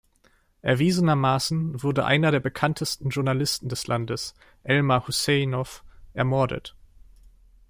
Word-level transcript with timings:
Erwiesenermaßen 0.63 1.83
wurde 1.83 2.05
einer 2.07 2.31
der 2.31 2.39
bekanntesten 2.39 3.09
Journalisten 3.09 3.69
des 3.69 3.85
Landes, 3.85 4.33
Elmar 4.63 5.05
Husejnow, 5.07 5.83
ermordet. 6.15 6.75